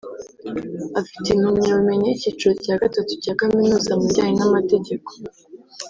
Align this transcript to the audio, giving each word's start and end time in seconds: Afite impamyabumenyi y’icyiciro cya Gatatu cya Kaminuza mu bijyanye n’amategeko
Afite 0.99 1.27
impamyabumenyi 1.31 2.05
y’icyiciro 2.09 2.53
cya 2.65 2.75
Gatatu 2.83 3.11
cya 3.23 3.33
Kaminuza 3.39 3.91
mu 3.97 4.03
bijyanye 4.07 4.33
n’amategeko 4.39 5.09